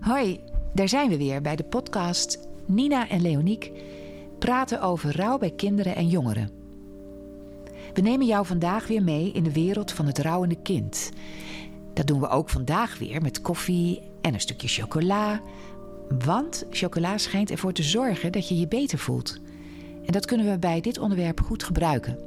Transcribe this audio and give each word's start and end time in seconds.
Hoi, 0.00 0.40
daar 0.72 0.88
zijn 0.88 1.08
we 1.08 1.16
weer 1.16 1.40
bij 1.42 1.56
de 1.56 1.64
podcast 1.64 2.38
Nina 2.66 3.08
en 3.08 3.20
Leoniek 3.20 3.70
praten 4.38 4.80
over 4.80 5.16
rouw 5.16 5.38
bij 5.38 5.50
kinderen 5.50 5.94
en 5.94 6.08
jongeren. 6.08 6.50
We 7.94 8.00
nemen 8.00 8.26
jou 8.26 8.46
vandaag 8.46 8.86
weer 8.86 9.02
mee 9.02 9.32
in 9.32 9.42
de 9.42 9.52
wereld 9.52 9.92
van 9.92 10.06
het 10.06 10.18
rouwende 10.18 10.56
kind. 10.62 11.10
Dat 11.92 12.06
doen 12.06 12.20
we 12.20 12.28
ook 12.28 12.48
vandaag 12.48 12.98
weer 12.98 13.22
met 13.22 13.40
koffie 13.40 14.02
en 14.20 14.34
een 14.34 14.40
stukje 14.40 14.68
chocola. 14.68 15.40
Want 16.24 16.66
chocola 16.70 17.18
schijnt 17.18 17.50
ervoor 17.50 17.72
te 17.72 17.82
zorgen 17.82 18.32
dat 18.32 18.48
je 18.48 18.58
je 18.58 18.68
beter 18.68 18.98
voelt. 18.98 19.38
En 20.06 20.12
dat 20.12 20.26
kunnen 20.26 20.50
we 20.50 20.58
bij 20.58 20.80
dit 20.80 20.98
onderwerp 20.98 21.40
goed 21.40 21.62
gebruiken. 21.62 22.18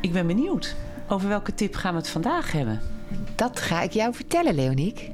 Ik 0.00 0.12
ben 0.12 0.26
benieuwd. 0.26 0.76
Over 1.08 1.28
welke 1.28 1.54
tip 1.54 1.74
gaan 1.74 1.92
we 1.92 1.98
het 1.98 2.08
vandaag 2.08 2.52
hebben? 2.52 2.80
Dat 3.36 3.60
ga 3.60 3.82
ik 3.82 3.92
jou 3.92 4.14
vertellen, 4.14 4.54
Leoniek. 4.54 5.10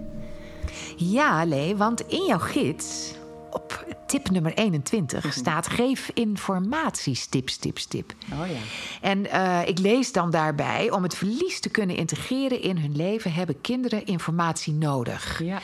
Ja, 0.96 1.44
Lee, 1.44 1.76
want 1.76 2.00
in 2.00 2.24
jouw 2.24 2.38
gids, 2.38 3.14
op 3.50 3.86
tip 4.08 4.30
nummer 4.30 4.54
21, 4.54 5.32
staat 5.32 5.68
geef 5.68 6.10
informaties, 6.14 7.26
tips, 7.26 7.56
tips, 7.56 7.86
tip. 7.86 8.12
Oh 8.32 8.46
ja. 8.46 8.58
En 9.00 9.30
eh, 9.30 9.68
ik 9.68 9.78
lees 9.78 10.12
dan 10.12 10.30
daarbij, 10.30 10.90
om 10.90 11.02
het 11.02 11.14
verlies 11.14 11.60
te 11.60 11.68
kunnen 11.68 11.96
integreren 11.96 12.62
in 12.62 12.78
hun 12.78 12.96
leven, 12.96 13.32
hebben 13.32 13.60
kinderen 13.60 14.06
informatie 14.06 14.72
nodig. 14.72 15.42
Ja. 15.42 15.58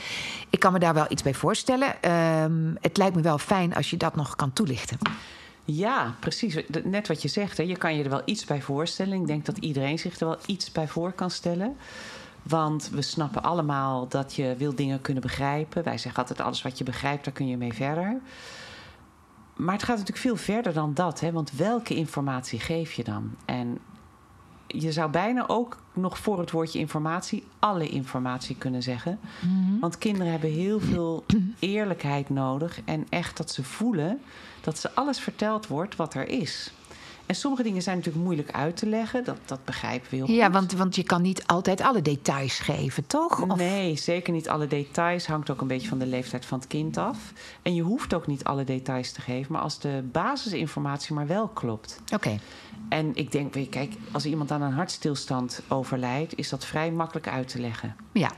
Ik 0.49 0.59
kan 0.59 0.73
me 0.73 0.79
daar 0.79 0.93
wel 0.93 1.05
iets 1.09 1.23
bij 1.23 1.33
voorstellen. 1.33 2.01
Ehm, 2.01 2.73
het 2.81 2.97
lijkt 2.97 3.15
me 3.15 3.21
wel 3.21 3.37
fijn 3.37 3.75
als 3.75 3.89
je 3.89 3.97
dat 3.97 4.15
nog 4.15 4.35
kan 4.35 4.53
toelichten. 4.53 4.97
Ja, 5.65 6.15
precies. 6.19 6.57
Net 6.83 7.07
wat 7.07 7.21
je 7.21 7.27
zegt, 7.27 7.57
hè. 7.57 7.63
je 7.63 7.77
kan 7.77 7.95
je 7.95 8.03
er 8.03 8.09
wel 8.09 8.21
iets 8.25 8.45
bij 8.45 8.61
voorstellen. 8.61 9.19
Ik 9.21 9.27
denk 9.27 9.45
dat 9.45 9.57
iedereen 9.57 9.99
zich 9.99 10.19
er 10.19 10.27
wel 10.27 10.37
iets 10.45 10.71
bij 10.71 10.87
voor 10.87 11.11
kan 11.11 11.31
stellen. 11.31 11.77
Want 12.47 12.89
we 12.89 13.01
snappen 13.01 13.43
allemaal 13.43 14.07
dat 14.07 14.33
je 14.33 14.55
wil 14.57 14.75
dingen 14.75 15.01
kunnen 15.01 15.23
begrijpen. 15.23 15.83
Wij 15.83 15.97
zeggen 15.97 16.21
altijd: 16.21 16.41
alles 16.41 16.61
wat 16.61 16.77
je 16.77 16.83
begrijpt, 16.83 17.23
daar 17.25 17.33
kun 17.33 17.47
je 17.47 17.57
mee 17.57 17.73
verder. 17.73 18.21
Maar 19.55 19.73
het 19.73 19.83
gaat 19.83 19.97
natuurlijk 19.97 20.25
veel 20.25 20.35
verder 20.35 20.73
dan 20.73 20.93
dat. 20.93 21.19
Hè? 21.19 21.31
Want 21.31 21.51
welke 21.51 21.95
informatie 21.95 22.59
geef 22.59 22.93
je 22.93 23.03
dan? 23.03 23.35
En 23.45 23.79
je 24.67 24.91
zou 24.91 25.11
bijna 25.11 25.47
ook 25.47 25.77
nog 25.93 26.17
voor 26.17 26.39
het 26.39 26.51
woordje 26.51 26.79
informatie 26.79 27.43
alle 27.59 27.89
informatie 27.89 28.55
kunnen 28.55 28.83
zeggen. 28.83 29.19
Want 29.79 29.97
kinderen 29.97 30.31
hebben 30.31 30.51
heel 30.51 30.79
veel 30.79 31.25
eerlijkheid 31.59 32.29
nodig. 32.29 32.81
En 32.85 33.05
echt 33.09 33.37
dat 33.37 33.51
ze 33.51 33.63
voelen 33.63 34.21
dat 34.61 34.77
ze 34.77 34.95
alles 34.95 35.19
verteld 35.19 35.67
wordt 35.67 35.95
wat 35.95 36.13
er 36.13 36.27
is. 36.27 36.73
En 37.25 37.35
sommige 37.35 37.63
dingen 37.63 37.81
zijn 37.81 37.97
natuurlijk 37.97 38.23
moeilijk 38.25 38.51
uit 38.51 38.77
te 38.77 38.85
leggen. 38.85 39.23
Dat, 39.23 39.37
dat 39.45 39.65
begrijpen 39.65 40.09
we 40.09 40.15
heel 40.15 40.25
goed. 40.25 40.35
Ja, 40.35 40.51
want, 40.51 40.71
want 40.71 40.95
je 40.95 41.03
kan 41.03 41.21
niet 41.21 41.47
altijd 41.47 41.81
alle 41.81 42.01
details 42.01 42.59
geven, 42.59 43.07
toch? 43.07 43.41
Of- 43.41 43.57
Nee, 43.57 43.95
zeker 43.97 44.33
niet 44.33 44.49
alle 44.49 44.67
details. 44.67 45.27
Hangt 45.27 45.49
ook 45.49 45.61
een 45.61 45.67
beetje 45.67 45.87
van 45.87 45.97
de 45.99 46.05
leeftijd 46.05 46.45
van 46.45 46.59
het 46.59 46.67
kind 46.67 46.97
af. 46.97 47.17
En 47.61 47.75
je 47.75 47.81
hoeft 47.81 48.13
ook 48.13 48.27
niet 48.27 48.43
alle 48.43 48.63
details 48.63 49.11
te 49.11 49.21
geven. 49.21 49.51
Maar 49.51 49.61
als 49.61 49.79
de 49.79 50.03
basisinformatie 50.11 51.15
maar 51.15 51.27
wel 51.27 51.47
klopt. 51.47 51.99
Oké. 52.13 52.39
En 52.89 53.11
ik 53.15 53.31
denk, 53.31 53.53
weet 53.53 53.63
je, 53.63 53.69
kijk, 53.69 53.93
als 54.11 54.25
iemand 54.25 54.51
aan 54.51 54.61
een 54.61 54.73
hartstilstand 54.73 55.61
overlijdt... 55.67 56.37
is 56.37 56.49
dat 56.49 56.65
vrij 56.65 56.91
makkelijk 56.91 57.27
uit 57.27 57.47
te 57.47 57.59
leggen. 57.59 57.95
Ja. 58.11 58.31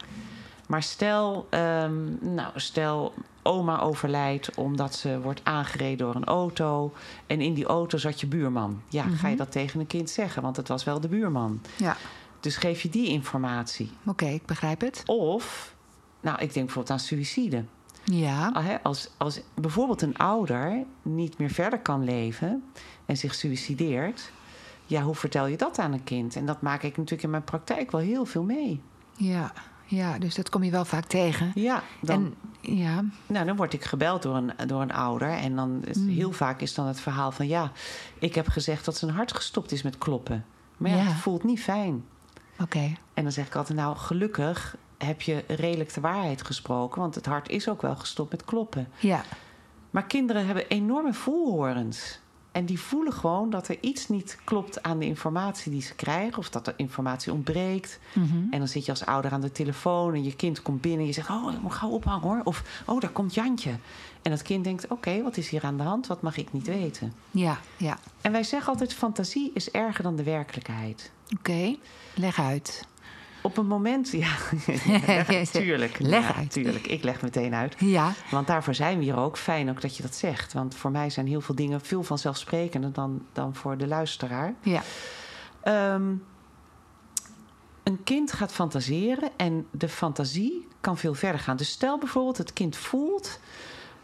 Maar 0.67 0.83
stel, 0.83 1.47
ehm, 1.49 2.33
nou, 2.35 2.51
stel 2.55 3.13
oma 3.47 3.79
overlijdt 3.79 4.55
omdat 4.55 4.95
ze 4.95 5.19
wordt 5.21 5.41
aangereden 5.43 5.97
door 5.97 6.15
een 6.15 6.25
auto. 6.25 6.93
En 7.27 7.41
in 7.41 7.53
die 7.53 7.65
auto 7.65 7.97
zat 7.97 8.19
je 8.19 8.27
buurman. 8.27 8.81
Ja, 8.89 9.03
ga 9.03 9.27
je 9.27 9.35
dat 9.35 9.51
tegen 9.51 9.79
een 9.79 9.87
kind 9.87 10.09
zeggen? 10.09 10.41
Want 10.41 10.57
het 10.57 10.67
was 10.67 10.83
wel 10.83 10.99
de 10.99 11.07
buurman. 11.07 11.61
Ja. 11.77 11.97
Dus 12.39 12.55
geef 12.57 12.81
je 12.81 12.89
die 12.89 13.07
informatie. 13.07 13.91
Oké, 14.05 14.25
ik 14.25 14.45
begrijp 14.45 14.81
het. 14.81 15.03
Of, 15.05 15.75
nou, 16.21 16.35
ik 16.35 16.53
denk 16.53 16.65
bijvoorbeeld 16.65 16.89
aan 16.99 17.05
suïcide. 17.05 17.63
Ja. 18.03 18.51
Ah, 18.53 18.65
Als, 18.83 19.09
als 19.17 19.41
bijvoorbeeld 19.53 20.01
een 20.01 20.17
ouder 20.17 20.83
niet 21.01 21.37
meer 21.37 21.49
verder 21.49 21.79
kan 21.79 22.03
leven 22.03 22.63
en 23.05 23.17
zich 23.17 23.35
suïcideert, 23.35 24.31
ja, 24.85 25.01
hoe 25.01 25.15
vertel 25.15 25.47
je 25.47 25.57
dat 25.57 25.79
aan 25.79 25.93
een 25.93 26.03
kind? 26.03 26.35
En 26.35 26.45
dat 26.45 26.61
maak 26.61 26.83
ik 26.83 26.97
natuurlijk 26.97 27.23
in 27.23 27.29
mijn 27.29 27.43
praktijk 27.43 27.91
wel 27.91 28.01
heel 28.01 28.25
veel 28.25 28.43
mee. 28.43 28.81
Ja. 29.13 29.53
Ja, 29.89 30.17
dus 30.17 30.35
dat 30.35 30.49
kom 30.49 30.63
je 30.63 30.71
wel 30.71 30.85
vaak 30.85 31.05
tegen. 31.05 31.51
Ja, 31.55 31.83
dan, 32.01 32.35
En 32.61 32.75
ja, 32.75 33.03
nou, 33.25 33.45
dan 33.45 33.55
word 33.55 33.73
ik 33.73 33.83
gebeld 33.83 34.21
door 34.21 34.35
een, 34.35 34.51
door 34.67 34.81
een 34.81 34.91
ouder. 34.93 35.29
En 35.29 35.55
dan 35.55 35.81
is, 35.85 35.95
Hmm. 35.95 36.07
heel 36.09 36.31
vaak 36.31 36.61
is 36.61 36.73
dan 36.73 36.85
het 36.87 36.99
verhaal 36.99 37.31
van 37.31 37.47
ja, 37.47 37.71
ik 38.19 38.35
heb 38.35 38.47
gezegd 38.47 38.85
dat 38.85 38.97
zijn 38.97 39.11
hart 39.11 39.33
gestopt 39.33 39.71
is 39.71 39.81
met 39.81 39.97
kloppen. 39.97 40.45
Maar 40.77 40.91
ja, 40.91 40.97
Ja. 40.97 41.03
het 41.03 41.15
voelt 41.17 41.43
niet 41.43 41.61
fijn. 41.61 42.03
oké. 42.61 42.93
En 43.13 43.23
dan 43.23 43.31
zeg 43.31 43.45
ik 43.47 43.55
altijd, 43.55 43.77
nou, 43.77 43.95
gelukkig 43.97 44.75
heb 44.97 45.21
je 45.21 45.43
redelijk 45.47 45.93
de 45.93 46.01
waarheid 46.01 46.41
gesproken. 46.43 47.01
Want 47.01 47.15
het 47.15 47.25
hart 47.25 47.49
is 47.49 47.69
ook 47.69 47.81
wel 47.81 47.95
gestopt 47.95 48.31
met 48.31 48.45
kloppen. 48.45 48.87
Ja. 48.99 49.21
Maar 49.89 50.05
kinderen 50.05 50.45
hebben 50.45 50.67
enorme 50.67 51.13
voelhorens. 51.13 52.19
En 52.57 52.65
die 52.65 52.79
voelen 52.79 53.13
gewoon 53.13 53.49
dat 53.49 53.67
er 53.67 53.77
iets 53.81 54.07
niet 54.07 54.37
klopt 54.43 54.83
aan 54.83 54.99
de 54.99 55.05
informatie 55.05 55.71
die 55.71 55.81
ze 55.81 55.95
krijgen. 55.95 56.37
Of 56.37 56.49
dat 56.49 56.67
er 56.67 56.73
informatie 56.77 57.31
ontbreekt. 57.31 57.99
Mhm. 58.13 58.37
En 58.51 58.59
dan 58.59 58.67
zit 58.67 58.85
je 58.85 58.91
als 58.91 59.05
ouder 59.05 59.31
aan 59.31 59.41
de 59.41 59.51
telefoon 59.51 60.13
en 60.13 60.23
je 60.23 60.35
kind 60.35 60.61
komt 60.61 60.81
binnen. 60.81 60.99
En 60.99 61.05
je 61.05 61.13
zegt, 61.13 61.29
oh, 61.29 61.53
ik 61.53 61.61
moet 61.61 61.73
gauw 61.73 61.89
ophangen 61.89 62.21
hoor. 62.21 62.41
Of, 62.43 62.83
oh, 62.85 62.99
daar 62.99 63.09
komt 63.09 63.33
Jantje. 63.33 63.75
En 64.21 64.31
dat 64.31 64.41
kind 64.41 64.63
denkt, 64.63 64.87
oké, 64.87 65.21
wat 65.23 65.37
is 65.37 65.49
hier 65.49 65.63
aan 65.63 65.77
de 65.77 65.83
hand? 65.83 66.07
Wat 66.07 66.21
mag 66.21 66.37
ik 66.37 66.53
niet 66.53 66.67
weten? 66.67 67.13
Ja, 67.31 67.59
ja. 67.77 67.97
En 68.21 68.31
wij 68.31 68.43
zeggen 68.43 68.71
altijd, 68.71 68.93
fantasie 68.93 69.51
is 69.53 69.71
erger 69.71 70.03
dan 70.03 70.15
de 70.15 70.23
werkelijkheid. 70.23 71.11
Oké. 71.37 71.75
Leg 72.13 72.39
uit. 72.39 72.87
Op 73.47 73.57
een 73.57 73.67
moment, 73.67 74.11
ja, 74.23 74.35
tuurlijk. 75.51 75.99
Leg 75.99 76.27
ja, 76.27 76.35
uit. 76.35 76.51
Tuurlijk, 76.51 76.87
ik 76.87 77.03
leg 77.03 77.21
meteen 77.21 77.53
uit. 77.53 77.75
Ja. 77.79 78.13
Want 78.31 78.47
daarvoor 78.47 78.73
zijn 78.73 78.97
we 78.97 79.03
hier 79.03 79.17
ook. 79.17 79.37
Fijn 79.37 79.69
ook 79.69 79.81
dat 79.81 79.97
je 79.97 80.03
dat 80.03 80.15
zegt. 80.15 80.53
Want 80.53 80.75
voor 80.75 80.91
mij 80.91 81.09
zijn 81.09 81.27
heel 81.27 81.41
veel 81.41 81.55
dingen 81.55 81.81
veel 81.81 82.03
vanzelfsprekender 82.03 82.93
dan, 82.93 83.25
dan 83.33 83.55
voor 83.55 83.77
de 83.77 83.87
luisteraar. 83.87 84.53
Ja. 84.61 84.81
Ehm, 85.61 86.13
een 87.83 88.03
kind 88.03 88.31
gaat 88.31 88.51
fantaseren 88.51 89.29
en 89.37 89.67
de 89.71 89.89
fantasie 89.89 90.67
kan 90.81 90.97
veel 90.97 91.13
verder 91.13 91.39
gaan. 91.41 91.57
Dus 91.57 91.69
stel 91.69 91.97
bijvoorbeeld, 91.97 92.37
het 92.37 92.53
kind 92.53 92.75
voelt... 92.75 93.39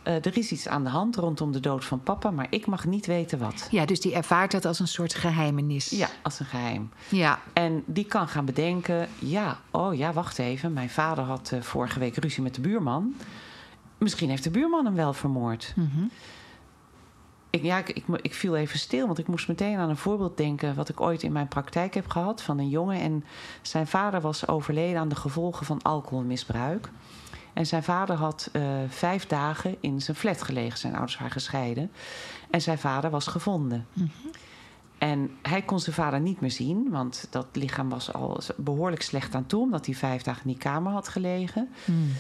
eh, 0.03 0.15
er 0.15 0.37
is 0.37 0.51
iets 0.51 0.67
aan 0.67 0.83
de 0.83 0.89
hand 0.89 1.15
rondom 1.15 1.51
de 1.51 1.59
dood 1.59 1.85
van 1.85 2.03
papa... 2.03 2.31
maar 2.31 2.47
ik 2.49 2.65
mag 2.65 2.85
niet 2.85 3.05
weten 3.05 3.39
wat. 3.39 3.67
Ja, 3.71 3.85
dus 3.85 4.01
die 4.01 4.13
ervaart 4.13 4.51
dat 4.51 4.65
als 4.65 4.79
een 4.79 4.87
soort 4.87 5.13
geheimenis. 5.13 5.89
Ja, 5.89 6.07
als 6.21 6.39
een 6.39 6.45
geheim. 6.45 6.89
Ja. 7.09 7.39
En 7.53 7.83
die 7.85 8.05
kan 8.05 8.27
gaan 8.27 8.45
bedenken: 8.45 9.07
ja, 9.19 9.59
oh 9.71 9.95
ja, 9.95 10.13
wacht 10.13 10.39
even. 10.39 10.73
Mijn 10.73 10.89
vader 10.89 11.23
had 11.23 11.51
eh, 11.51 11.61
vorige 11.61 11.99
week 11.99 12.15
ruzie 12.15 12.43
met 12.43 12.55
de 12.55 12.61
buurman. 12.61 13.15
Misschien 13.97 14.29
heeft 14.29 14.43
de 14.43 14.49
buurman 14.49 14.85
hem 14.85 14.95
wel 14.95 15.13
vermoord. 15.13 15.73
Mhm. 15.75 16.05
Ik, 17.49 17.63
ja, 17.63 17.77
ik, 17.77 18.03
ik, 18.21 18.33
viel 18.33 18.55
even 18.55 18.79
stil, 18.79 19.05
want 19.05 19.19
ik 19.19 19.27
moest 19.27 19.47
meteen 19.47 19.77
aan 19.77 19.89
een 19.89 19.97
voorbeeld 19.97 20.37
denken. 20.37 20.75
wat 20.75 20.89
ik 20.89 21.01
ooit 21.01 21.23
in 21.23 21.31
mijn 21.31 21.47
praktijk 21.47 21.93
heb 21.93 22.07
gehad 22.07 22.41
van 22.41 22.59
een 22.59 22.69
jongen. 22.69 22.99
En 22.99 23.23
zijn 23.61 23.87
vader 23.87 24.21
was 24.21 24.47
overleden 24.47 24.99
aan 24.99 25.09
de 25.09 25.15
gevolgen 25.15 25.65
van 25.65 25.81
alcoholmisbruik. 25.81 26.89
En 27.53 27.65
zijn 27.65 27.83
vader 27.83 28.15
had 28.15 28.49
eh, 28.51 28.61
vijf 28.87 29.27
dagen 29.27 29.75
in 29.79 30.01
zijn 30.01 30.17
flat 30.17 30.41
gelegen. 30.41 30.77
Zijn 30.77 30.93
ouders 30.93 31.17
waren 31.17 31.31
gescheiden. 31.31 31.91
En 32.49 32.61
zijn 32.61 32.77
vader 32.77 33.09
was 33.09 33.27
gevonden. 33.27 33.87
En 34.97 35.31
hij 35.41 35.61
kon 35.61 35.79
zijn 35.79 35.95
vader 35.95 36.19
niet 36.19 36.41
meer 36.41 36.51
zien, 36.51 36.89
want 36.89 37.27
dat 37.29 37.47
lichaam 37.51 37.89
was 37.89 38.13
al 38.13 38.39
behoorlijk 38.57 39.01
slecht 39.01 39.35
aan 39.35 39.45
toe, 39.45 39.61
omdat 39.61 39.85
hij 39.85 39.95
vijf 39.95 40.21
dagen 40.21 40.41
in 40.43 40.49
die 40.51 40.57
kamer 40.57 40.91
had 40.91 41.07
gelegen. 41.07 41.69
Hmm. 41.85 42.11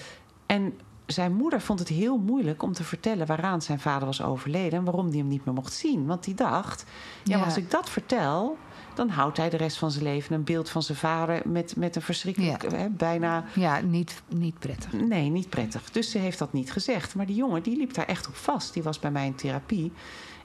En 0.45 0.73
zijn 1.13 1.35
moeder 1.35 1.61
vond 1.61 1.79
het 1.79 1.87
heel 1.87 2.17
moeilijk 2.17 2.63
om 2.63 2.73
te 2.73 2.83
vertellen 2.83 3.27
waaraan 3.27 3.61
zijn 3.61 3.79
vader 3.79 4.05
was 4.05 4.21
overleden 4.21 4.79
en 4.79 4.85
waarom 4.85 5.07
hij 5.07 5.17
hem 5.17 5.27
niet 5.27 5.45
meer 5.45 5.53
mocht 5.53 5.73
zien. 5.73 6.05
Want 6.05 6.23
die 6.23 6.33
dacht: 6.33 6.85
ja, 7.23 7.43
als 7.43 7.57
ik 7.57 7.71
dat 7.71 7.89
vertel, 7.89 8.57
dan 8.93 9.09
houdt 9.09 9.37
hij 9.37 9.49
de 9.49 9.57
rest 9.57 9.77
van 9.77 9.91
zijn 9.91 10.03
leven 10.03 10.35
een 10.35 10.43
beeld 10.43 10.69
van 10.69 10.83
zijn 10.83 10.97
vader 10.97 11.41
met, 11.45 11.75
met 11.75 11.95
een 11.95 12.01
verschrikkelijk, 12.01 12.71
hè, 12.71 12.89
bijna 12.89 13.45
Ja, 13.53 13.81
niet, 13.81 14.21
niet 14.27 14.59
prettig. 14.59 14.93
Nee, 14.93 15.29
niet 15.29 15.49
prettig. 15.49 15.91
Dus 15.91 16.11
ze 16.11 16.17
heeft 16.17 16.39
dat 16.39 16.53
niet 16.53 16.71
gezegd. 16.71 17.15
Maar 17.15 17.25
die 17.25 17.35
jongen 17.35 17.63
die 17.63 17.77
liep 17.77 17.93
daar 17.93 18.05
echt 18.05 18.27
op 18.27 18.35
vast. 18.35 18.73
Die 18.73 18.83
was 18.83 18.99
bij 18.99 19.11
mij 19.11 19.25
in 19.25 19.35
therapie. 19.35 19.91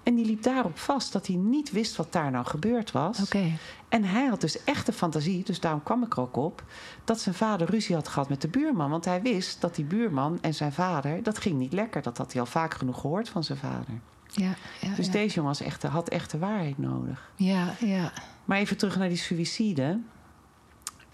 En 0.03 0.15
die 0.15 0.25
liep 0.25 0.43
daarop 0.43 0.79
vast 0.79 1.13
dat 1.13 1.27
hij 1.27 1.37
niet 1.37 1.71
wist 1.71 1.97
wat 1.97 2.13
daar 2.13 2.31
nou 2.31 2.47
gebeurd 2.47 2.93
was. 2.93 3.21
Oké. 3.23 3.53
En 3.89 4.05
hij 4.05 4.27
had 4.27 4.41
dus 4.41 4.65
echt 4.65 4.87
de 4.87 4.93
fantasie, 4.93 5.45
dus 5.45 5.61
daarom 5.61 5.83
kwam 5.83 6.03
ik 6.03 6.13
er 6.13 6.21
ook 6.21 6.37
op... 6.37 6.63
dat 7.05 7.21
zijn 7.21 7.35
vader 7.35 7.71
ruzie 7.71 7.95
had 7.95 8.09
gehad 8.09 8.29
met 8.29 8.41
de 8.41 8.49
buurman. 8.49 8.91
Want 8.91 9.05
hij 9.05 9.23
wist 9.23 9.61
dat 9.61 9.75
die 9.75 9.85
buurman 9.85 10.39
en 10.41 10.55
zijn 10.55 10.73
vader... 10.73 11.23
dat 11.23 11.39
ging 11.39 11.59
niet 11.59 11.73
lekker. 11.73 12.03
Dat 12.03 12.19
had 12.19 12.33
hij 12.33 12.41
al 12.41 12.47
vaak 12.47 12.75
genoeg 12.75 13.01
gehoord 13.01 13.29
van 13.29 13.45
zijn 13.45 13.59
vader. 13.59 14.01
Ja, 14.31 14.55
ja, 14.81 14.95
Dus 14.95 15.07
ja. 15.07 15.13
deze 15.13 15.35
jongen 15.35 15.51
was 15.51 15.61
echt, 15.61 15.83
had 15.83 16.09
echt 16.09 16.31
de 16.31 16.39
waarheid 16.39 16.79
nodig. 16.79 17.31
Ja, 17.37 17.75
ja. 17.81 18.13
Maar 18.45 18.59
even 18.59 18.77
terug 18.77 18.99
naar 18.99 19.09
die 19.09 19.17
suïcide. 19.17 19.99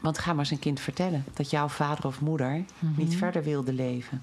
Want 0.00 0.18
ga 0.18 0.32
maar 0.32 0.46
zijn 0.46 0.60
kind 0.60 0.80
vertellen... 0.80 1.24
dat 1.34 1.50
jouw 1.50 1.68
vader 1.68 2.06
of 2.06 2.20
moeder 2.20 2.64
niet 2.96 3.16
verder 3.16 3.42
wilde 3.42 3.72
leven. 3.72 4.22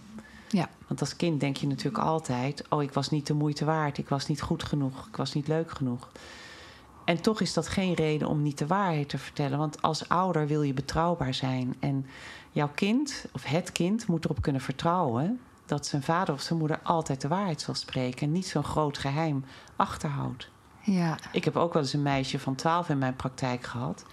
Ja. 0.51 0.69
Want 0.87 0.99
als 0.99 1.15
kind 1.15 1.39
denk 1.39 1.57
je 1.57 1.67
natuurlijk 1.67 2.03
altijd: 2.03 2.63
oh, 2.69 2.83
ik 2.83 2.93
was 2.93 3.09
niet 3.09 3.27
de 3.27 3.33
moeite 3.33 3.65
waard, 3.65 3.97
ik 3.97 4.09
was 4.09 4.27
niet 4.27 4.41
goed 4.41 4.63
genoeg, 4.63 5.07
ik 5.07 5.15
was 5.15 5.33
niet 5.33 5.47
leuk 5.47 5.71
genoeg. 5.71 6.09
En 7.05 7.21
toch 7.21 7.41
is 7.41 7.53
dat 7.53 7.67
geen 7.67 7.93
reden 7.93 8.27
om 8.27 8.41
niet 8.41 8.57
de 8.57 8.67
waarheid 8.67 9.09
te 9.09 9.17
vertellen. 9.17 9.57
Want 9.57 9.81
als 9.81 10.09
ouder 10.09 10.47
wil 10.47 10.61
je 10.61 10.73
betrouwbaar 10.73 11.33
zijn. 11.33 11.75
En 11.79 12.05
jouw 12.51 12.69
kind, 12.75 13.25
of 13.31 13.43
het 13.43 13.71
kind, 13.71 14.07
moet 14.07 14.25
erop 14.25 14.41
kunnen 14.41 14.61
vertrouwen 14.61 15.39
dat 15.65 15.85
zijn 15.85 16.03
vader 16.03 16.33
of 16.33 16.41
zijn 16.41 16.59
moeder 16.59 16.79
altijd 16.83 17.21
de 17.21 17.27
waarheid 17.27 17.61
zal 17.61 17.75
spreken 17.75 18.27
en 18.27 18.31
niet 18.31 18.47
zo'n 18.47 18.63
groot 18.63 18.97
geheim 18.97 19.45
achterhoudt. 19.75 20.49
Ja. 20.81 21.17
Ik 21.31 21.43
heb 21.43 21.55
ook 21.55 21.73
wel 21.73 21.81
eens 21.81 21.93
een 21.93 22.01
meisje 22.01 22.39
van 22.39 22.55
12 22.55 22.89
in 22.89 22.97
mijn 22.97 23.15
praktijk 23.15 23.63
gehad. 23.63 24.05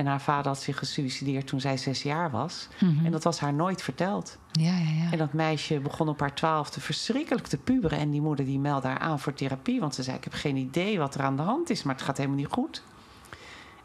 En 0.00 0.06
haar 0.06 0.20
vader 0.20 0.46
had 0.46 0.62
zich 0.62 0.78
gesuicideerd 0.78 1.46
toen 1.46 1.60
zij 1.60 1.76
zes 1.76 2.02
jaar 2.02 2.30
was. 2.30 2.68
Mhm. 2.80 3.04
En 3.04 3.12
dat 3.12 3.24
was 3.24 3.40
haar 3.40 3.52
nooit 3.52 3.82
verteld. 3.82 4.38
Ja, 4.52 4.78
ja, 4.78 4.90
ja. 5.02 5.12
En 5.12 5.18
dat 5.18 5.32
meisje 5.32 5.80
begon 5.80 6.08
op 6.08 6.20
haar 6.20 6.34
twaalfde 6.34 6.80
verschrikkelijk 6.80 7.46
te 7.46 7.58
puberen. 7.58 7.98
En 7.98 8.10
die 8.10 8.20
moeder 8.20 8.44
die 8.44 8.58
meldde 8.58 8.88
haar 8.88 8.98
aan 8.98 9.20
voor 9.20 9.34
therapie. 9.34 9.80
Want 9.80 9.94
ze 9.94 10.02
zei, 10.02 10.16
ik 10.16 10.24
heb 10.24 10.32
geen 10.32 10.56
idee 10.56 10.98
wat 10.98 11.14
er 11.14 11.22
aan 11.22 11.36
de 11.36 11.42
hand 11.42 11.70
is. 11.70 11.82
Maar 11.82 11.94
het 11.94 12.04
gaat 12.04 12.16
helemaal 12.16 12.38
niet 12.38 12.46
goed. 12.46 12.82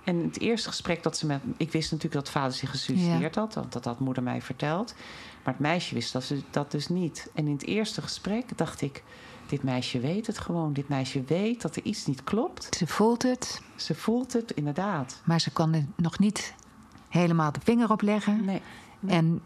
En 0.03 0.23
het 0.23 0.39
eerste 0.39 0.69
gesprek 0.69 1.03
dat 1.03 1.17
ze 1.17 1.25
met... 1.25 1.41
Ik 1.57 1.71
wist 1.71 1.91
natuurlijk 1.91 2.23
dat 2.23 2.33
vader 2.33 2.53
zich 2.53 2.69
gesuicideerd 2.69 3.35
had. 3.35 3.53
Want 3.53 3.71
dat 3.71 3.85
had 3.85 4.00
moeder 4.00 4.23
mij 4.23 4.41
verteld. 4.41 4.95
Maar 5.44 5.53
het 5.53 5.63
meisje 5.63 5.94
wist 5.94 6.13
dat, 6.13 6.23
ze, 6.23 6.41
dat 6.50 6.71
dus 6.71 6.88
niet. 6.88 7.29
En 7.33 7.47
in 7.47 7.53
het 7.53 7.65
eerste 7.65 8.01
gesprek 8.01 8.57
dacht 8.57 8.81
ik... 8.81 9.03
Dit 9.47 9.63
meisje 9.63 10.00
weet 10.00 10.27
het 10.27 10.38
gewoon. 10.38 10.74
Dit 10.74 10.88
meisje 10.89 11.24
weet 11.24 11.62
dat 11.62 11.75
er 11.75 11.83
iets 11.83 12.06
niet 12.06 12.24
klopt. 12.24 12.75
Ze 12.77 12.88
voelt 12.88 13.24
het, 13.24 13.62
Ze 13.75 13.95
voelt 13.95 14.33
het 14.33 14.51
inderdaad. 14.51 15.21
maar 15.25 15.39
ze 15.39 15.51
kan 15.51 15.74
er 15.74 15.86
nog 15.95 16.19
niet 16.19 16.53
helemaal 17.09 17.51
de 17.51 17.59
vinger 17.63 17.92
op 17.92 18.01
leggen. 18.01 18.45
Nee. 18.45 18.62
En 19.07 19.42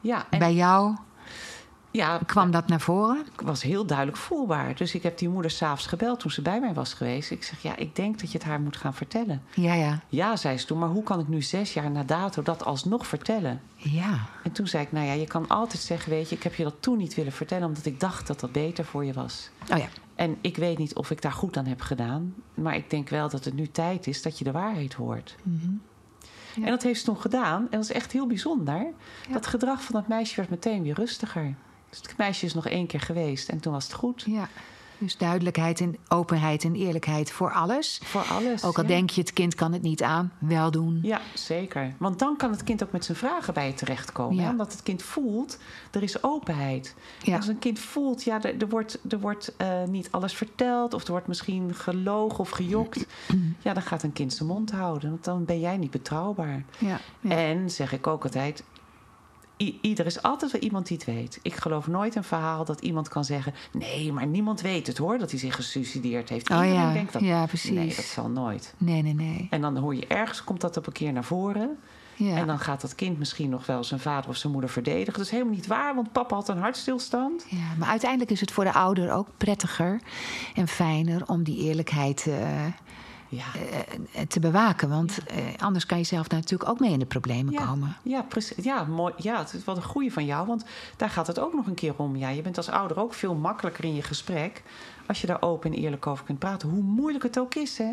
Ja, 0.00 0.26
en 0.30 0.38
bij 0.38 0.54
jou 0.54 0.96
ja, 1.96 2.20
kwam 2.26 2.50
dat 2.50 2.68
naar 2.68 2.80
voren? 2.80 3.26
was 3.44 3.62
heel 3.62 3.86
duidelijk 3.86 4.16
voelbaar. 4.16 4.74
Dus 4.74 4.94
ik 4.94 5.02
heb 5.02 5.18
die 5.18 5.28
moeder 5.28 5.50
s'avonds 5.50 5.86
gebeld 5.86 6.20
toen 6.20 6.30
ze 6.30 6.42
bij 6.42 6.60
mij 6.60 6.74
was 6.74 6.94
geweest. 6.94 7.30
Ik 7.30 7.42
zeg, 7.42 7.62
ja, 7.62 7.76
ik 7.76 7.96
denk 7.96 8.20
dat 8.20 8.32
je 8.32 8.38
het 8.38 8.46
haar 8.46 8.60
moet 8.60 8.76
gaan 8.76 8.94
vertellen. 8.94 9.42
Ja, 9.54 9.74
ja. 9.74 10.00
Ja, 10.08 10.36
zei 10.36 10.58
ze 10.58 10.66
toen, 10.66 10.78
maar 10.78 10.88
hoe 10.88 11.02
kan 11.02 11.20
ik 11.20 11.28
nu 11.28 11.42
zes 11.42 11.74
jaar 11.74 11.90
na 11.90 12.02
dato 12.02 12.42
dat 12.42 12.64
alsnog 12.64 13.06
vertellen? 13.06 13.60
Ja. 13.76 14.26
En 14.42 14.52
toen 14.52 14.66
zei 14.66 14.82
ik, 14.84 14.92
nou 14.92 15.06
ja, 15.06 15.12
je 15.12 15.26
kan 15.26 15.48
altijd 15.48 15.82
zeggen, 15.82 16.10
weet 16.10 16.28
je, 16.28 16.36
ik 16.36 16.42
heb 16.42 16.54
je 16.54 16.62
dat 16.62 16.76
toen 16.80 16.98
niet 16.98 17.14
willen 17.14 17.32
vertellen... 17.32 17.66
omdat 17.66 17.86
ik 17.86 18.00
dacht 18.00 18.26
dat 18.26 18.40
dat 18.40 18.52
beter 18.52 18.84
voor 18.84 19.04
je 19.04 19.12
was. 19.12 19.50
Oh 19.72 19.78
ja. 19.78 19.88
En 20.14 20.36
ik 20.40 20.56
weet 20.56 20.78
niet 20.78 20.94
of 20.94 21.10
ik 21.10 21.22
daar 21.22 21.32
goed 21.32 21.56
aan 21.56 21.66
heb 21.66 21.80
gedaan... 21.80 22.34
maar 22.54 22.76
ik 22.76 22.90
denk 22.90 23.08
wel 23.08 23.28
dat 23.28 23.44
het 23.44 23.54
nu 23.54 23.68
tijd 23.68 24.06
is 24.06 24.22
dat 24.22 24.38
je 24.38 24.44
de 24.44 24.52
waarheid 24.52 24.94
hoort. 24.94 25.36
Mhm. 25.42 25.70
Ja. 26.56 26.64
En 26.64 26.70
dat 26.70 26.82
heeft 26.82 26.98
ze 26.98 27.04
toen 27.04 27.20
gedaan. 27.20 27.62
En 27.62 27.78
dat 27.78 27.90
is 27.90 27.92
echt 27.92 28.12
heel 28.12 28.26
bijzonder. 28.26 28.86
Ja. 29.26 29.32
Dat 29.32 29.46
gedrag 29.46 29.82
van 29.82 29.94
dat 29.94 30.08
meisje 30.08 30.36
werd 30.36 30.50
meteen 30.50 30.82
weer 30.82 30.94
rustiger. 30.94 31.54
Dus 32.00 32.10
het 32.10 32.18
meisje 32.18 32.46
is 32.46 32.54
nog 32.54 32.66
één 32.66 32.86
keer 32.86 33.00
geweest 33.00 33.48
en 33.48 33.60
toen 33.60 33.72
was 33.72 33.84
het 33.84 33.92
goed. 33.92 34.24
Ja. 34.26 34.48
Dus 34.98 35.16
duidelijkheid 35.16 35.80
en 35.80 35.96
openheid 36.08 36.64
en 36.64 36.74
eerlijkheid 36.74 37.30
voor 37.30 37.52
alles. 37.52 38.00
Voor 38.04 38.22
alles. 38.22 38.64
Ook 38.64 38.76
al 38.76 38.82
ja. 38.82 38.88
denk 38.88 39.10
je, 39.10 39.20
het 39.20 39.32
kind 39.32 39.54
kan 39.54 39.72
het 39.72 39.82
niet 39.82 40.02
aan, 40.02 40.32
wel 40.38 40.70
doen. 40.70 40.98
Ja, 41.02 41.20
zeker. 41.34 41.94
Want 41.98 42.18
dan 42.18 42.36
kan 42.36 42.50
het 42.50 42.64
kind 42.64 42.82
ook 42.82 42.92
met 42.92 43.04
zijn 43.04 43.18
vragen 43.18 43.54
bij 43.54 43.66
je 43.66 43.74
terechtkomen. 43.74 44.42
Ja. 44.44 44.50
Omdat 44.50 44.72
het 44.72 44.82
kind 44.82 45.02
voelt, 45.02 45.58
er 45.90 46.02
is 46.02 46.22
openheid. 46.22 46.94
Ja. 47.22 47.36
Als 47.36 47.46
een 47.46 47.58
kind 47.58 47.78
voelt, 47.78 48.22
ja, 48.22 48.42
er, 48.42 48.60
er 48.60 48.68
wordt, 48.68 48.98
er 49.08 49.20
wordt 49.20 49.56
eh, 49.56 49.84
niet 49.84 50.08
alles 50.10 50.32
verteld... 50.32 50.94
of 50.94 51.04
er 51.04 51.10
wordt 51.10 51.26
misschien 51.26 51.74
gelogen 51.74 52.38
of 52.38 52.50
gejokt... 52.50 53.06
ja, 53.64 53.72
dan 53.72 53.82
gaat 53.82 54.02
een 54.02 54.12
kind 54.12 54.32
zijn 54.32 54.48
mond 54.48 54.70
houden. 54.70 55.10
Want 55.10 55.24
dan 55.24 55.44
ben 55.44 55.60
jij 55.60 55.76
niet 55.76 55.90
betrouwbaar. 55.90 56.64
En, 57.28 57.70
zeg 57.70 57.92
ik 57.92 58.06
ook 58.06 58.24
altijd... 58.24 58.62
i- 59.58 59.78
Ieder 59.80 60.06
is 60.06 60.22
altijd 60.22 60.52
wel 60.52 60.60
iemand 60.60 60.86
die 60.86 60.96
het 60.96 61.06
weet. 61.06 61.38
Ik 61.42 61.54
geloof 61.54 61.86
nooit 61.86 62.14
een 62.14 62.24
verhaal 62.24 62.64
dat 62.64 62.80
iemand 62.80 63.08
kan 63.08 63.24
zeggen... 63.24 63.54
nee, 63.72 64.12
maar 64.12 64.26
niemand 64.26 64.60
weet 64.60 64.86
het 64.86 64.98
hoor, 64.98 65.18
dat 65.18 65.30
hij 65.30 65.40
zich 65.40 65.54
gesuicideerd 65.54 66.28
heeft. 66.28 66.50
Oh 66.50 66.56
Iedereen 66.56 66.74
ja, 66.86 66.92
denkt 66.92 67.12
dat. 67.12 67.22
ja, 67.22 67.46
precies. 67.46 67.70
Nee, 67.70 67.86
dat 67.96 68.04
zal 68.04 68.28
nooit. 68.28 68.74
Nee, 68.78 69.02
nee, 69.02 69.14
nee. 69.14 69.46
En 69.50 69.60
dan 69.60 69.76
hoor 69.76 69.94
je 69.94 70.06
ergens, 70.06 70.44
komt 70.44 70.60
dat 70.60 70.76
op 70.76 70.86
een 70.86 70.92
keer 70.92 71.12
naar 71.12 71.24
voren... 71.24 71.78
Ja. 72.18 72.36
En 72.36 72.46
dan 72.46 72.58
gaat 72.58 72.80
dat 72.80 72.94
kind 72.94 73.18
misschien 73.18 73.48
nog 73.50 73.66
wel 73.66 73.84
zijn 73.84 74.00
vader 74.00 74.30
of 74.30 74.36
zijn 74.36 74.52
moeder 74.52 74.70
verdedigen. 74.70 75.12
Dat 75.12 75.22
is 75.22 75.30
helemaal 75.30 75.52
niet 75.54 75.66
waar, 75.66 75.94
want 75.94 76.12
papa 76.12 76.34
had 76.34 76.48
een 76.48 76.58
hartstilstand. 76.58 77.46
Ja, 77.48 77.74
maar 77.78 77.88
uiteindelijk 77.88 78.30
is 78.30 78.40
het 78.40 78.50
voor 78.52 78.64
de 78.64 78.72
ouder 78.72 79.12
ook 79.12 79.28
prettiger 79.36 80.00
en 80.54 80.68
fijner 80.68 81.22
om 81.28 81.42
die 81.42 81.56
eerlijkheid 81.58 82.26
eh, 82.26 82.64
Ja, 83.28 83.44
eh, 84.12 84.22
te 84.26 84.40
bewaken. 84.40 84.88
Want 84.88 85.18
eh, 85.26 85.36
anders 85.58 85.86
kan 85.86 85.98
je 85.98 86.04
zelf 86.04 86.28
natuurlijk 86.28 86.70
ook 86.70 86.80
mee 86.80 86.92
in 86.92 86.98
de 86.98 87.06
problemen 87.06 87.52
ja, 87.52 87.66
komen. 87.66 87.96
ja, 88.02 88.22
precies. 88.22 88.64
Ja, 88.64 88.84
mooi. 88.84 89.14
ja, 89.16 89.38
het 89.38 89.52
is 89.52 89.64
wel 89.64 89.76
een 89.76 89.82
goede 89.82 90.10
van 90.10 90.24
jou, 90.24 90.46
want 90.46 90.64
daar 90.96 91.10
gaat 91.10 91.26
het 91.26 91.38
ook 91.38 91.54
nog 91.54 91.66
een 91.66 91.74
keer 91.74 91.94
om. 91.96 92.16
Ja, 92.16 92.28
je 92.28 92.42
bent 92.42 92.56
als 92.56 92.68
ouder 92.68 92.98
ook 93.00 93.14
veel 93.14 93.34
makkelijker 93.34 93.84
in 93.84 93.94
je 93.94 94.02
gesprek 94.02 94.62
als 95.06 95.20
je 95.20 95.26
daar 95.26 95.42
open 95.42 95.72
en 95.72 95.78
eerlijk 95.78 96.06
over 96.06 96.24
kunt 96.24 96.38
praten. 96.38 96.68
Hoe 96.68 96.82
moeilijk 96.82 97.24
het 97.24 97.38
ook 97.38 97.54
is, 97.54 97.78
hè? 97.78 97.84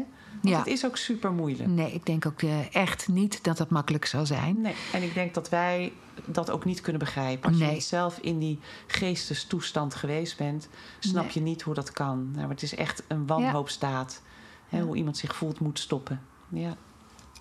Want 0.41 0.55
Ja. 0.55 0.57
het 0.57 0.67
is 0.67 0.85
ook 0.85 0.97
super 0.97 1.31
moeilijk. 1.31 1.69
Nee, 1.69 1.91
ik 1.93 2.05
denk 2.05 2.25
ook 2.25 2.41
eh, 2.41 2.75
echt 2.75 3.07
niet 3.07 3.43
dat 3.43 3.57
dat 3.57 3.69
makkelijk 3.69 4.05
zal 4.05 4.25
zijn. 4.25 4.61
Nee, 4.61 4.73
en 4.93 5.03
ik 5.03 5.13
denk 5.13 5.33
dat 5.33 5.49
wij 5.49 5.93
dat 6.25 6.51
ook 6.51 6.65
niet 6.65 6.81
kunnen 6.81 6.99
begrijpen. 7.01 7.49
Als 7.49 7.59
je 7.59 7.65
Nee. 7.65 7.79
zelf 7.79 8.17
in 8.17 8.39
die 8.39 8.59
geestestoestand 8.87 9.95
geweest 9.95 10.37
bent, 10.37 10.67
snap 10.99 11.23
Nee. 11.23 11.33
je 11.33 11.39
niet 11.41 11.61
hoe 11.61 11.73
dat 11.73 11.91
kan. 11.91 12.23
Nou, 12.31 12.37
maar 12.41 12.49
het 12.49 12.61
is 12.63 12.75
echt 12.75 13.03
een 13.07 13.27
wanhoopstaat. 13.27 14.21
Hè. 14.73 14.81
Hoe 14.81 14.95
iemand 14.95 15.17
zich 15.17 15.35
voelt, 15.35 15.59
moet 15.59 15.79
stoppen. 15.79 16.21
Ja. 16.49 16.77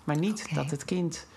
Maar 0.03 0.17
niet 0.17 0.55
dat 0.55 0.71
het 0.71 0.85
kind 0.85 1.27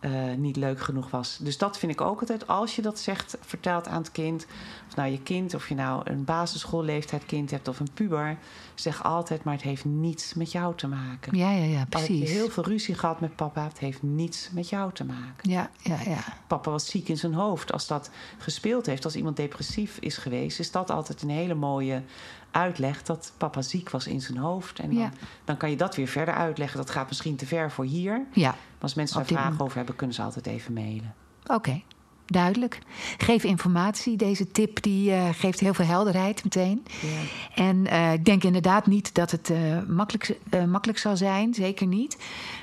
eh, 0.00 0.10
niet 0.36 0.56
leuk 0.56 0.80
genoeg 0.80 1.10
was. 1.10 1.38
Dus 1.40 1.58
dat 1.58 1.78
vind 1.78 1.92
ik 1.92 2.00
ook 2.00 2.20
altijd. 2.20 2.46
Als 2.46 2.76
je 2.76 2.82
dat 2.82 2.98
zegt, 2.98 3.36
vertelt 3.40 3.88
aan 3.88 3.98
het 4.02 4.12
kind... 4.12 4.46
of 4.88 4.96
nou 4.96 5.10
je 5.10 5.22
kind, 5.22 5.54
of 5.54 5.68
je 5.68 5.74
nou 5.74 6.00
een 6.10 6.24
basisschoolleeftijd 6.24 7.26
kind 7.26 7.50
hebt... 7.50 7.68
of 7.68 7.80
een 7.80 7.90
puber, 7.94 8.38
zeg 8.74 9.04
altijd... 9.04 9.44
maar 9.44 9.54
het 9.54 9.62
heeft 9.62 9.84
niets 9.84 10.34
met 10.34 10.52
jou 10.52 10.74
te 10.76 10.86
maken. 10.88 11.36
Ja, 11.36 11.50
ja, 11.50 11.64
ja, 11.64 11.72
Al 11.72 11.78
heb 11.78 11.92
je 11.92 12.06
precies. 12.16 12.30
heel 12.30 12.48
veel 12.50 12.64
ruzie 12.64 12.94
gehad 12.94 13.20
met 13.20 13.36
papa... 13.36 13.64
het 13.64 13.78
heeft 13.78 14.02
niets 14.02 14.50
met 14.52 14.68
jou 14.68 14.92
te 14.92 15.04
maken 15.04 15.50
Ja, 15.50 15.70
ja, 15.82 15.98
ja. 16.04 16.18
papa 16.46 16.70
was 16.70 16.86
ziek 16.86 17.08
in 17.08 17.18
zijn 17.18 17.34
hoofd. 17.34 17.72
Als 17.72 17.86
dat 17.86 18.10
gespeeld 18.38 18.86
heeft, 18.86 19.04
als 19.04 19.16
iemand 19.16 19.36
depressief 19.36 19.98
is 20.00 20.16
geweest, 20.16 20.58
is 20.58 20.70
dat 20.70 20.90
altijd 20.90 21.22
een 21.22 21.30
hele 21.30 21.54
mooie 21.54 22.02
uitleg 22.50 23.02
dat 23.02 23.32
papa 23.36 23.62
ziek 23.62 23.90
was 23.90 24.06
in 24.06 24.20
zijn 24.20 24.38
hoofd. 24.38 24.78
En 24.78 24.88
dan, 24.90 24.98
Ja. 24.98 25.10
dan 25.44 25.56
kan 25.56 25.70
je 25.70 25.76
dat 25.76 25.96
weer 25.96 26.06
verder 26.06 26.34
uitleggen. 26.34 26.78
Dat 26.78 26.90
gaat 26.90 27.08
misschien 27.08 27.36
te 27.36 27.46
ver 27.46 27.70
voor 27.70 27.84
hier. 27.84 28.26
Ja, 28.32 28.54
als 28.80 28.94
mensen 28.94 29.16
daar 29.16 29.26
vragen 29.26 29.44
moment. 29.44 29.62
over 29.62 29.76
hebben, 29.76 29.96
kunnen 29.96 30.16
ze 30.16 30.22
altijd 30.22 30.46
even 30.46 30.72
mailen. 30.72 31.14
oké. 31.46 31.82
Duidelijk. 32.30 32.78
Geef 33.18 33.44
informatie. 33.44 34.16
Deze 34.16 34.50
tip 34.50 34.82
die, 34.82 35.12
eh, 35.12 35.28
geeft 35.32 35.60
heel 35.60 35.74
veel 35.74 35.84
helderheid 35.84 36.44
meteen. 36.44 36.86
Ja. 37.00 37.62
En 37.62 37.86
eh, 37.86 38.12
ik 38.12 38.24
denk 38.24 38.44
inderdaad 38.44 38.86
niet 38.86 39.14
dat 39.14 39.30
het 39.30 39.50
eh, 39.50 39.58
makkelijk, 39.86 40.38
makkelijk 40.66 40.98
zal 40.98 41.16
zijn. 41.16 41.54
Zeker 41.54 41.86
niet. 41.86 42.16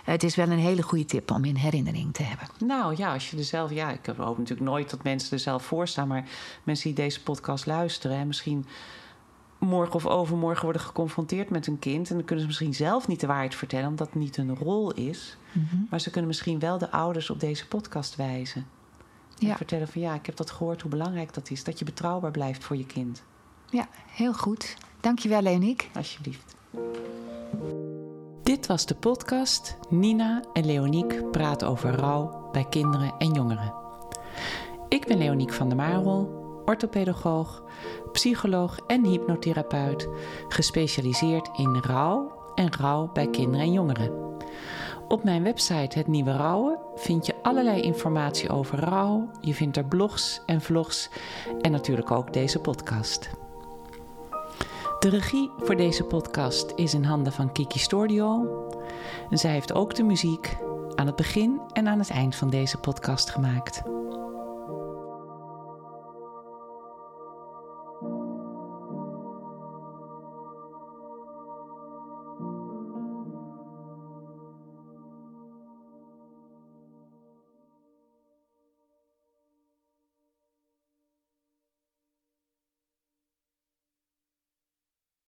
het 0.04 0.24
is 0.24 0.36
wel 0.36 0.50
een 0.50 0.60
hele 0.60 0.82
goede 0.82 1.06
tip 1.06 1.32
om 1.32 1.46
in 1.46 1.56
herinnering 1.56 2.14
te 2.14 2.24
hebben. 2.24 2.48
Nou 2.66 2.96
ja, 2.98 3.14
als 3.14 3.30
je 3.30 3.38
er 3.38 3.44
zelf... 3.44 3.72
Ja, 3.72 3.92
ik 3.92 4.06
hoop 4.18 4.38
natuurlijk 4.38 4.70
nooit 4.70 4.90
dat 4.90 5.04
mensen 5.04 5.32
er 5.32 5.40
zelf 5.40 5.64
voor 5.64 5.88
staan. 5.88 6.08
Maar 6.08 6.26
mensen 6.64 6.86
die 6.86 7.04
deze 7.04 7.24
podcast 7.24 7.66
luisteren... 7.66 8.18
en 8.18 8.28
misschien 8.28 8.66
morgen 9.66 9.96
of 9.96 10.06
overmorgen 10.06 10.64
worden 10.64 10.82
geconfronteerd 10.82 11.50
met 11.50 11.68
een 11.68 11.80
kind... 11.80 12.10
en 12.10 12.16
dan 12.16 12.26
kunnen 12.26 12.40
ze 12.40 12.48
misschien 12.48 12.74
zelf 12.74 13.08
niet 13.08 13.20
de 13.20 13.28
waarheid 13.28 13.56
vertellen... 13.56 13.88
omdat 13.90 14.08
het 14.08 14.16
niet 14.16 14.36
hun 14.36 14.56
rol 14.56 14.94
is... 14.94 15.38
Mhm. 15.52 15.76
Maar 15.90 16.00
ze 16.00 16.10
kunnen 16.10 16.28
misschien 16.28 16.60
wel 16.60 16.78
de 16.78 16.92
ouders 16.92 17.30
op 17.30 17.40
deze 17.40 17.68
podcast 17.68 18.16
wijzen. 18.16 18.66
En 19.40 19.48
Ja. 19.48 19.56
vertellen 19.56 19.88
van 19.88 20.02
ja, 20.02 20.14
ik 20.14 20.26
heb 20.26 20.36
dat 20.36 20.52
gehoord 20.52 20.82
hoe 20.82 20.92
belangrijk 20.92 21.34
dat 21.34 21.50
is. 21.50 21.64
Dat 21.64 21.80
je 21.80 21.86
betrouwbaar 21.86 22.32
blijft 22.32 22.64
voor 22.64 22.78
je 22.78 22.86
kind. 22.86 23.24
Ja, 23.70 23.88
heel 24.08 24.34
goed. 24.34 24.78
Dankjewel, 25.00 25.42
Leoniek. 25.42 25.90
Alsjeblieft. 25.96 26.56
Dit 28.44 28.68
was 28.68 28.86
de 28.86 28.96
podcast 28.96 29.78
Nina 29.90 30.44
en 30.54 30.66
Leoniek 30.66 31.32
praten 31.32 31.68
over 31.68 31.96
rouw 31.96 32.50
bij 32.52 32.66
kinderen 32.70 33.14
en 33.18 33.32
jongeren. 33.34 33.74
Ik 34.90 35.06
ben 35.08 35.18
Leoniek 35.18 35.54
van 35.54 35.68
der 35.68 35.78
Marel, 35.78 36.44
orthopedagoog, 36.66 37.64
psycholoog 38.16 38.80
en 38.88 39.06
hypnotherapeut, 39.06 40.10
gespecialiseerd 40.48 41.50
in 41.58 41.78
rouw 41.82 42.32
en 42.56 42.74
rouw 42.74 43.10
bij 43.14 43.30
kinderen 43.30 43.66
en 43.66 43.72
jongeren. 43.72 44.12
Op 45.08 45.24
mijn 45.24 45.44
website 45.44 45.98
Het 45.98 46.08
Nieuwe 46.08 46.32
Rouwen 46.32 46.78
vind 46.96 47.26
je 47.26 47.36
allerlei 47.42 47.82
informatie 47.82 48.50
over 48.50 48.80
rouw. 48.80 49.30
Je 49.42 49.54
vindt 49.54 49.78
er 49.78 49.86
blogs 49.86 50.42
en 50.46 50.62
vlogs 50.62 51.10
en 51.62 51.72
natuurlijk 51.72 52.12
ook 52.12 52.34
deze 52.34 52.60
podcast. 52.60 53.30
De 55.00 55.10
regie 55.10 55.52
voor 55.58 55.76
deze 55.76 56.04
podcast 56.04 56.74
is 56.76 56.94
in 56.94 57.04
handen 57.04 57.34
van 57.34 57.52
Kiki 57.52 57.80
Stordio. 57.80 58.48
Zij 59.30 59.52
heeft 59.52 59.74
ook 59.74 59.96
de 59.96 60.04
muziek 60.04 60.58
aan 60.96 61.06
het 61.08 61.16
begin 61.16 61.62
en 61.74 61.88
aan 61.88 62.00
het 62.00 62.10
eind 62.10 62.36
van 62.36 62.50
deze 62.50 62.78
podcast 62.78 63.30
gemaakt. 63.30 63.84